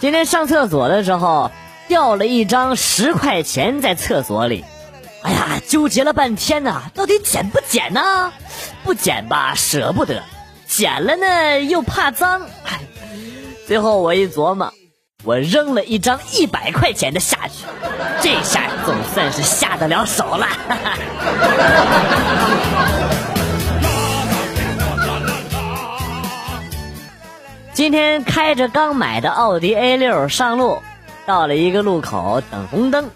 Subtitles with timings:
[0.00, 1.50] 今天上厕所的时候
[1.86, 4.64] 掉了一张十块钱在厕所里，
[5.20, 8.32] 哎呀，纠结了半天呐，到底捡不捡呢？
[8.82, 10.22] 不捡吧，舍不得；
[10.66, 12.40] 捡了呢，又怕脏。
[13.68, 14.72] 最后我一琢磨，
[15.22, 17.66] 我扔了一张一百块钱的下去，
[18.22, 20.46] 这下总算是下得了手了。
[20.66, 20.96] 哈哈
[27.80, 30.82] 今天开着刚买的奥迪 A 六上路，
[31.24, 33.08] 到了一个路口等红灯，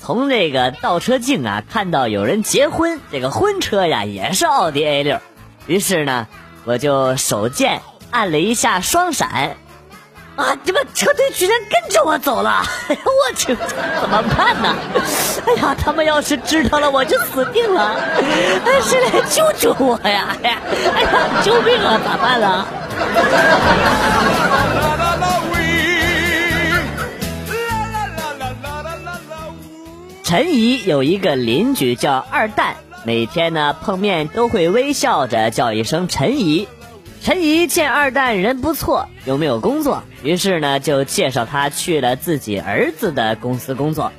[0.00, 5.20] 从这个倒车镜啊看到有人结婚，这个婚车呀也是奥迪 A 六，
[5.66, 6.28] 于是呢
[6.64, 9.54] 我就手贱按了一下双闪。
[10.36, 10.54] 啊！
[10.66, 12.62] 这妈车队居然跟着我走了！
[12.88, 14.74] 哎呀，我去，怎么办呢？
[15.46, 17.96] 哎呀，他们要是知道了，我就死定了！
[18.82, 20.36] 谁来救救我呀？
[20.42, 20.58] 哎呀，
[21.42, 21.98] 救命啊！
[22.04, 22.66] 咋办啊？
[30.22, 32.74] 陈怡有一个邻居叫二蛋，
[33.04, 36.66] 每天呢碰面都会微笑着叫一声陈怡。
[37.22, 44.12] 陈怡见二蛋人不错，又没有工作，于是呢就介绍他去了自己儿子的公司工作。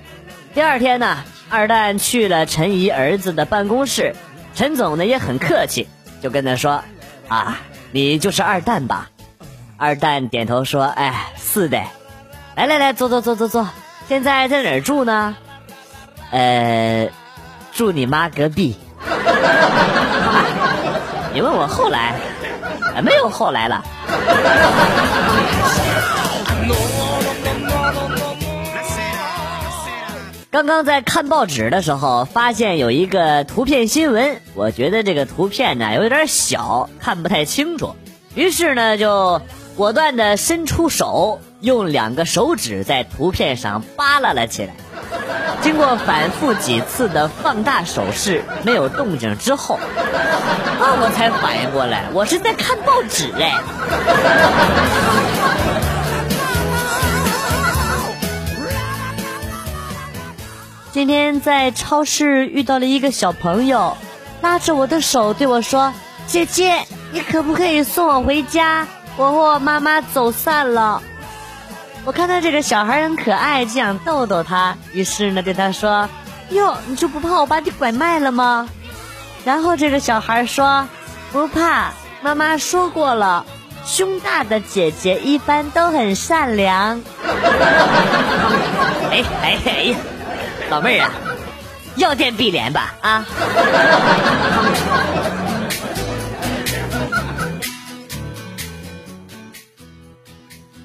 [0.54, 4.16] 第二天呢，二蛋去了陈怡儿子的办公室，
[4.56, 5.88] 陈总呢也很客气，
[6.22, 6.84] 就跟他说
[7.28, 7.60] ：“啊，
[7.92, 9.10] 你就是二蛋吧？”
[9.78, 11.82] 二蛋点头说：“哎，是的。”
[12.56, 13.68] 来来来，坐坐坐坐坐。
[14.08, 15.36] 现在在哪儿住呢？
[16.32, 17.10] 呃，
[17.74, 18.76] 住你妈隔壁。
[21.34, 22.16] 你问我后来？
[23.04, 23.84] 没有后来了。
[30.58, 37.96] 刚刚在看报纸的时候，发现有一个图片新闻，我觉得这个图片呢有点小，看不太清楚，
[38.34, 39.40] 于是呢就
[39.76, 44.74] 果断的伸出手，用两个手指在图片上扒拉了起来。
[45.62, 49.76] 经过反复几次的放大手势，没有动静之后，
[50.82, 53.54] 啊，我才反应过来，我是在看报纸哎。
[60.98, 63.96] 今天在超市遇到了一个小朋友，
[64.42, 65.94] 拉着我的手对我说
[66.26, 68.88] ：“姐姐，你可不可以送我回家？
[69.16, 71.04] 我和我妈妈走散了。”
[72.04, 76.10] 我看到这个小孩很可爱，就想逗逗他，于是呢对他说
[76.50, 78.68] ：“哟，你就不怕我把你拐卖了吗？”
[79.46, 80.90] 然后这个小孩说
[81.32, 81.92] ：“不怕，
[82.24, 83.46] 妈妈说过了，
[83.86, 87.00] 胸大的姐姐一般都很善良。”
[89.12, 89.98] 哎哎哎呀，
[90.70, 91.12] 老妹儿啊，
[91.96, 93.26] 要电必连吧啊！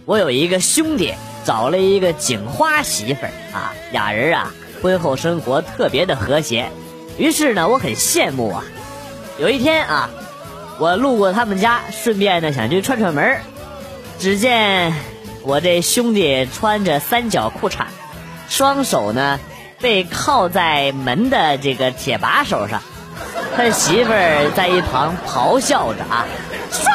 [0.04, 6.70] 我有一个兄弟找了一个警花媳妇儿啊，俩人啊婚后生活特别的和谐，
[7.18, 8.64] 于是呢我很羡慕啊。
[9.38, 10.10] 有一天啊，
[10.78, 13.40] 我路过他们家，顺便呢想去串串门
[14.20, 14.92] 只见
[15.42, 17.86] 我这兄弟穿着三角裤衩，
[18.48, 19.40] 双手呢
[19.82, 22.80] 被靠在门的这个铁把手上，
[23.56, 26.24] 他媳妇儿在一旁咆哮着啊，
[26.70, 26.88] 说。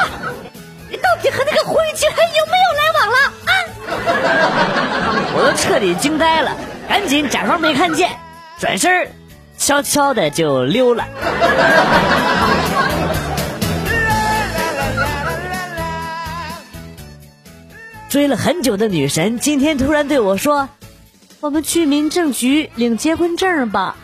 [0.90, 3.52] 你到底和那个胡玉清还有没有来往了啊？
[5.36, 6.56] 我都彻底惊呆了，
[6.88, 8.08] 赶紧假装没看见，
[8.58, 8.90] 转身
[9.58, 11.04] 悄悄的就溜了。
[18.08, 20.70] 追了很久的女神，今天突然对我说
[21.40, 23.96] ：“我们去民政局领结婚证吧。”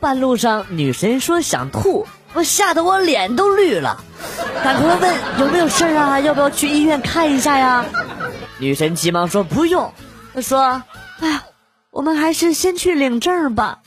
[0.00, 2.06] 半路上，女神说想吐。
[2.34, 4.04] 我吓得我脸都绿了，
[4.62, 6.20] 赶快问有没有事啊？
[6.20, 7.84] 要不要去医院看一下呀？
[8.58, 9.92] 女神急忙说不用。
[10.34, 10.82] 她说
[11.20, 11.44] ：“哎呀，
[11.90, 13.78] 我们还是先去领证吧。”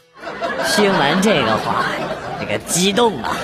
[0.76, 1.86] 听完这个话，
[2.40, 3.38] 那个激动啊！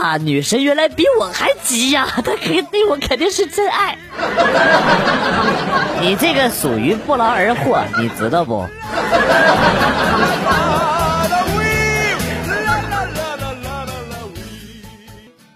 [0.00, 2.08] 啊，女神原来比我还急呀！
[2.24, 3.98] 她肯对我肯定是真爱。
[6.00, 8.66] 你这个属于不劳而获，你知道不？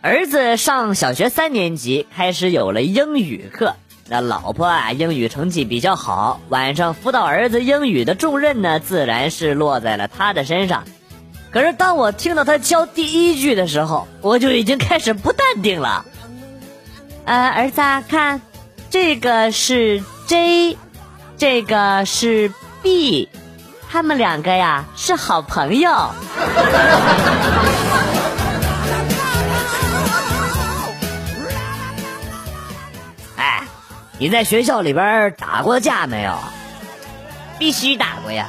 [0.02, 3.74] 儿子上小学三年级，开始有了英语课。
[4.06, 10.84] 那老婆啊，英语成绩比较好，晚上辅导儿子英语的重任呢，自然是落在了他的身上。
[11.54, 16.04] 可是当我听到他教第一句的时候，我就已经开始不淡定了。
[17.24, 18.42] 呃，儿子看，
[18.90, 20.76] 这个是 J，
[21.38, 22.52] 这个是
[22.82, 23.28] B，
[23.88, 25.92] 他们两个呀是好朋友。
[33.36, 33.62] 哎
[34.18, 36.36] 你在学校里边打过架没有？
[37.60, 38.48] 必须打过呀。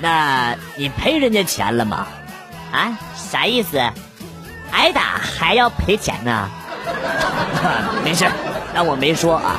[0.00, 2.06] 那你赔人家钱了吗？
[2.72, 3.78] 啊，啥意思？
[4.70, 6.48] 挨打还要赔钱呢？
[8.02, 8.30] 没事，
[8.72, 9.56] 当我没说啊。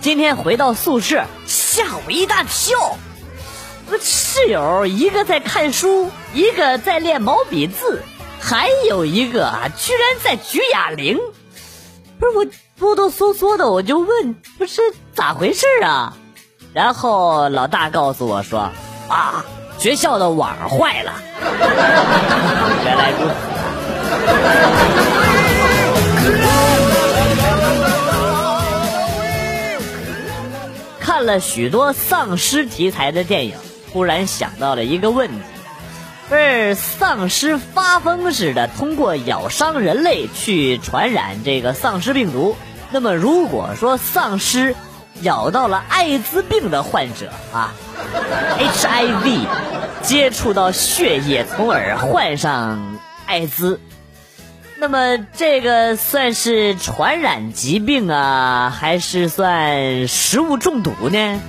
[0.00, 2.96] 今天回到宿舍，吓我一大跳。
[3.90, 8.02] 我室友一个在看书，一个在练毛笔字，
[8.40, 11.18] 还有一个，居然在举哑铃。
[12.18, 12.46] 不是我
[12.78, 14.82] 哆哆嗦嗦的，我就问，不是
[15.14, 16.14] 咋回事啊？
[16.74, 18.70] 然后老大告诉我说，
[19.08, 19.44] 啊，
[19.78, 21.12] 学校的网坏了。
[22.84, 23.34] 原来如此。
[31.00, 33.56] 看了许多丧尸题材的电影，
[33.90, 35.34] 忽然想到了一个问题。
[36.28, 42.56] 不是丧尸发疯似的，通过咬伤人类去传染这个丧尸病毒。
[42.90, 44.74] 那么，如果说丧尸
[45.22, 47.72] 咬到了艾滋病的患者啊
[48.58, 49.46] ，HIV
[50.02, 53.80] 接触到血液，从而患上艾滋，
[54.78, 61.40] 那么这个算是传染疾病啊，还是算食物中毒呢？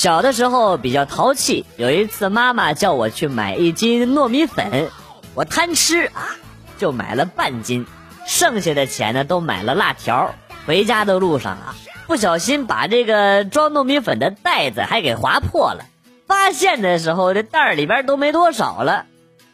[0.00, 4.88] 小的时候比较淘气，有一次妈妈叫我去买一斤糯米粉，
[5.34, 6.40] 我贪吃啊，
[6.78, 7.84] 就买了半斤，
[8.26, 10.34] 剩下的钱呢都买了辣条。
[10.64, 11.74] 回家的路上啊，
[12.06, 15.84] 不小心把这个装糯米粉的袋子还给划破了，
[16.26, 19.04] 发现的时候这袋里边都没多少了。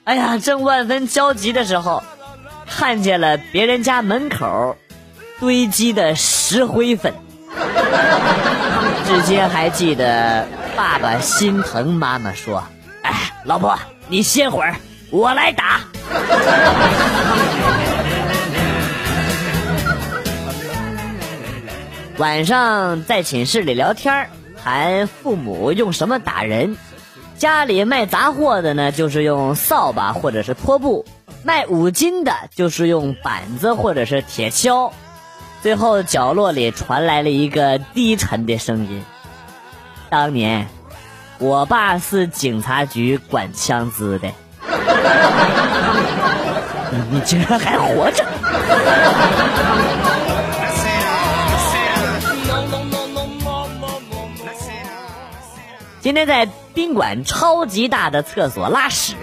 [0.05, 2.05] 哎呀，正万分焦急的时候，
[2.69, 4.77] 看见了别人家门口
[5.41, 7.15] 堆积的石灰粉。
[9.07, 12.65] 至今还记得爸爸心疼妈妈说
[13.03, 14.75] ：“哎，老婆，你歇会儿，
[15.11, 15.81] 我来打。”
[22.19, 24.29] 晚上在寝室里聊天
[24.63, 26.77] 谈父母用什么打人。
[27.39, 31.05] 家里卖杂货的呢，就是用扫把或者是拖布；
[31.45, 34.91] 卖五金的，就是用板子或者是铁锹。
[35.67, 39.05] 最后，角落里传来了一个低沉的声音
[40.09, 40.65] ：“当年，
[41.41, 44.31] 我爸是警察局管枪支的。
[47.11, 48.25] 你竟然还活着！”
[56.01, 59.17] 今天在宾馆超级大的厕所拉屎，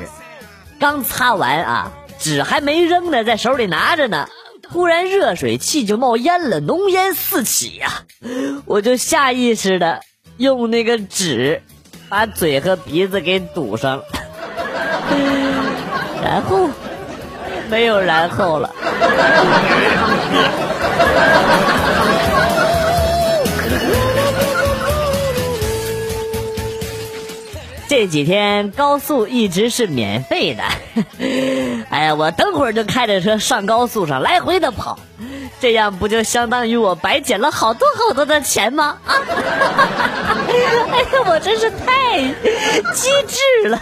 [0.78, 1.90] 刚擦完啊，
[2.20, 4.28] 纸还没扔呢，在手里拿着呢。
[4.74, 8.06] 突然，热水器就冒烟了，浓烟四起呀！
[8.66, 10.02] 我就下意识的
[10.38, 11.62] 用那个纸
[12.10, 14.06] 把嘴和鼻子给堵上了，
[16.24, 16.68] 然后
[17.70, 18.74] 没有然后了。
[27.88, 30.64] 这几天高速一直是免费的，
[31.94, 34.98] 哎呀，我等会儿就开着车上高速上来回的跑，
[35.60, 38.98] 这样不就相当于我白捡了好多好多的钱吗？
[39.06, 39.14] 啊！
[40.92, 42.20] 哎呀，我真是太
[42.94, 43.80] 机智了！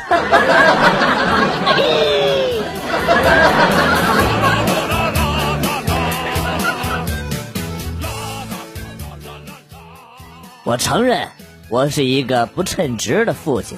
[10.65, 11.29] 我承认，
[11.69, 13.77] 我是一个不称职的父亲。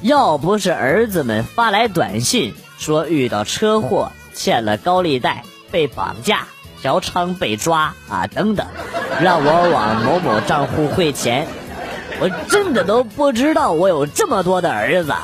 [0.00, 6.48] 要不是儿子们发来短信说遇到车祸、欠了高利贷、被绑架、
[6.80, 8.66] 嫖娼被抓啊等等，
[9.20, 11.46] 让我往某某账户汇钱，
[12.18, 15.14] 我真的都不知道我有这么多的儿子。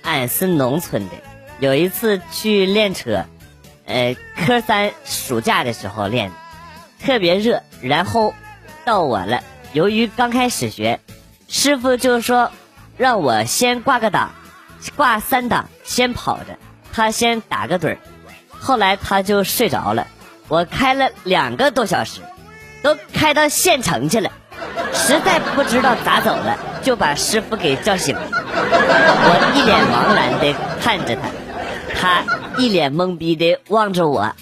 [0.00, 1.16] 俺是农村的，
[1.60, 3.26] 有一次去练车，
[3.84, 4.16] 呃，
[4.46, 6.32] 科三暑假的时候练。
[7.04, 8.32] 特别热，然后
[8.84, 9.42] 到我了。
[9.72, 11.00] 由于刚开始学，
[11.48, 12.50] 师傅就说
[12.96, 14.30] 让我先挂个档，
[14.96, 16.58] 挂三档，先跑着，
[16.92, 17.98] 他先打个盹儿。
[18.50, 20.06] 后来他就睡着了，
[20.48, 22.20] 我开了两个多小时，
[22.82, 24.30] 都开到县城去了，
[24.92, 28.22] 实在不知道咋走了，就把师傅给叫醒了。
[28.24, 34.32] 我一脸茫然的看着他，他一脸懵逼的望着我。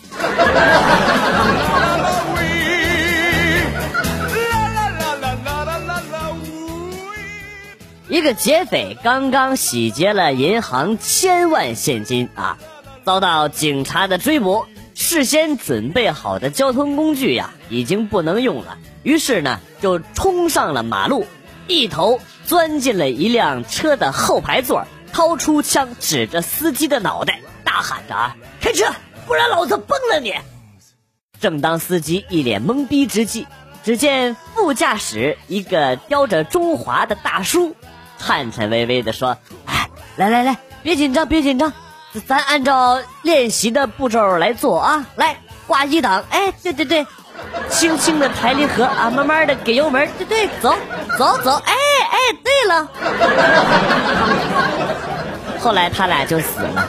[8.10, 12.58] 一个劫匪刚刚洗劫了银行千万现金啊，
[13.04, 18.78] 遭到警察的追捕，事先准备好的交通工具呀，已经不能用了。
[19.04, 21.24] 于是呢，就冲上了马路，
[21.68, 28.86] 一头钻进了一辆车的后排座，掏出枪指着司机的脑袋，大喊着：“啊，开车，
[29.28, 30.34] 不然老子崩了你！”
[31.40, 33.46] 正当司机一脸懵逼之际，
[33.84, 37.76] 只见副驾驶一个叼着中华的大叔，
[38.22, 39.36] 颤颤巍巍地说
[39.66, 41.72] ：“哎，来来来，别紧张，别紧张，
[42.26, 45.06] 咱按照练习的步骤来做啊！
[45.16, 45.36] 来，
[45.66, 47.06] 挂一档，哎，对对对，
[47.70, 50.74] 轻轻的抬离合啊，慢慢的给油门，对对，走
[51.16, 51.72] 走走，哎
[52.10, 52.88] 哎，对了。
[55.58, 56.88] 后来他俩就死了。”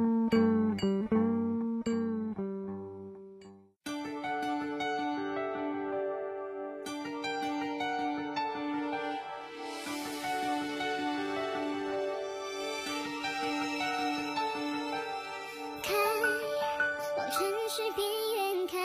[17.73, 18.75] 是边缘开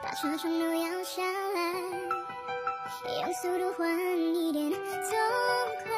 [0.00, 1.72] 把车窗都摇下来
[3.20, 3.98] 用速度换
[4.32, 4.78] 一点痛
[5.82, 5.97] 快